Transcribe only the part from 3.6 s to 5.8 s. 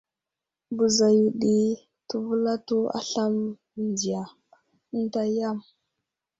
mənziya ənta yam.